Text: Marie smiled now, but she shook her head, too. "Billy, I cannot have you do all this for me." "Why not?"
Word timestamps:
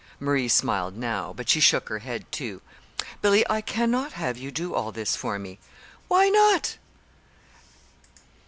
Marie 0.19 0.47
smiled 0.47 0.97
now, 0.97 1.31
but 1.31 1.47
she 1.47 1.59
shook 1.59 1.87
her 1.87 1.99
head, 1.99 2.25
too. 2.31 2.63
"Billy, 3.21 3.45
I 3.47 3.61
cannot 3.61 4.13
have 4.13 4.35
you 4.35 4.49
do 4.49 4.73
all 4.73 4.91
this 4.91 5.15
for 5.15 5.37
me." 5.37 5.59
"Why 6.07 6.27
not?" 6.27 6.79